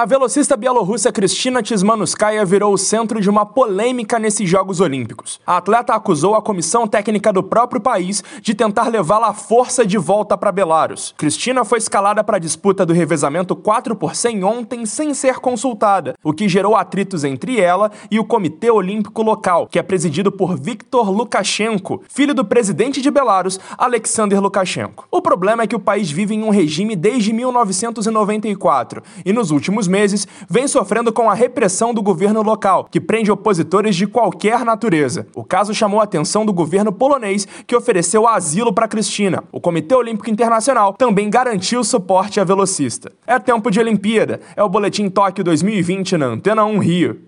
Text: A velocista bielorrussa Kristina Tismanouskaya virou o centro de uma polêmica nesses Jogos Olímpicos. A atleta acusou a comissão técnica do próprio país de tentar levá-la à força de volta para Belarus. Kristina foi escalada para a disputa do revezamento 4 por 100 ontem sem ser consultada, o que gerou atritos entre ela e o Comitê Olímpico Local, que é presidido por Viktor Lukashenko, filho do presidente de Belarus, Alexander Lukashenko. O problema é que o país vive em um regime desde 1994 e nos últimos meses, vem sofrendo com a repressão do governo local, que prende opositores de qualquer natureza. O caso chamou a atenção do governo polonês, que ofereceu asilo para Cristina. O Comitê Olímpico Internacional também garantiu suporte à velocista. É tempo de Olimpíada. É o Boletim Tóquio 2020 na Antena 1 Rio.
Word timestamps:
A 0.00 0.06
velocista 0.06 0.56
bielorrussa 0.56 1.12
Kristina 1.12 1.62
Tismanouskaya 1.62 2.42
virou 2.42 2.72
o 2.72 2.78
centro 2.78 3.20
de 3.20 3.28
uma 3.28 3.44
polêmica 3.44 4.18
nesses 4.18 4.48
Jogos 4.48 4.80
Olímpicos. 4.80 5.38
A 5.46 5.58
atleta 5.58 5.92
acusou 5.92 6.34
a 6.34 6.40
comissão 6.40 6.88
técnica 6.88 7.30
do 7.30 7.42
próprio 7.42 7.82
país 7.82 8.24
de 8.40 8.54
tentar 8.54 8.88
levá-la 8.88 9.28
à 9.28 9.34
força 9.34 9.84
de 9.84 9.98
volta 9.98 10.38
para 10.38 10.50
Belarus. 10.50 11.14
Kristina 11.18 11.66
foi 11.66 11.76
escalada 11.76 12.24
para 12.24 12.38
a 12.38 12.40
disputa 12.40 12.86
do 12.86 12.94
revezamento 12.94 13.54
4 13.54 13.94
por 13.94 14.16
100 14.16 14.42
ontem 14.42 14.86
sem 14.86 15.12
ser 15.12 15.34
consultada, 15.34 16.14
o 16.24 16.32
que 16.32 16.48
gerou 16.48 16.76
atritos 16.76 17.22
entre 17.22 17.60
ela 17.60 17.90
e 18.10 18.18
o 18.18 18.24
Comitê 18.24 18.70
Olímpico 18.70 19.20
Local, 19.20 19.66
que 19.66 19.78
é 19.78 19.82
presidido 19.82 20.32
por 20.32 20.58
Viktor 20.58 21.10
Lukashenko, 21.10 22.02
filho 22.08 22.32
do 22.32 22.42
presidente 22.42 23.02
de 23.02 23.10
Belarus, 23.10 23.60
Alexander 23.76 24.40
Lukashenko. 24.40 25.06
O 25.10 25.20
problema 25.20 25.64
é 25.64 25.66
que 25.66 25.76
o 25.76 25.80
país 25.80 26.10
vive 26.10 26.34
em 26.34 26.42
um 26.42 26.48
regime 26.48 26.96
desde 26.96 27.34
1994 27.34 29.02
e 29.26 29.30
nos 29.30 29.50
últimos 29.50 29.89
meses, 29.90 30.26
vem 30.48 30.66
sofrendo 30.66 31.12
com 31.12 31.28
a 31.28 31.34
repressão 31.34 31.92
do 31.92 32.00
governo 32.00 32.42
local, 32.42 32.88
que 32.90 33.00
prende 33.00 33.30
opositores 33.30 33.94
de 33.94 34.06
qualquer 34.06 34.64
natureza. 34.64 35.26
O 35.34 35.44
caso 35.44 35.74
chamou 35.74 36.00
a 36.00 36.04
atenção 36.04 36.46
do 36.46 36.52
governo 36.52 36.92
polonês, 36.92 37.46
que 37.66 37.76
ofereceu 37.76 38.26
asilo 38.26 38.72
para 38.72 38.88
Cristina. 38.88 39.44
O 39.52 39.60
Comitê 39.60 39.94
Olímpico 39.94 40.30
Internacional 40.30 40.94
também 40.94 41.28
garantiu 41.28 41.84
suporte 41.84 42.40
à 42.40 42.44
velocista. 42.44 43.12
É 43.26 43.38
tempo 43.38 43.70
de 43.70 43.80
Olimpíada. 43.80 44.40
É 44.56 44.62
o 44.62 44.68
Boletim 44.68 45.10
Tóquio 45.10 45.44
2020 45.44 46.16
na 46.16 46.26
Antena 46.26 46.64
1 46.64 46.78
Rio. 46.78 47.18